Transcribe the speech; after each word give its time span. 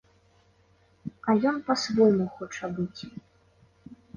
А 1.27 1.35
ён 1.51 1.59
па-свойму 1.69 2.25
хоча 2.39 2.65
быць. 2.79 3.01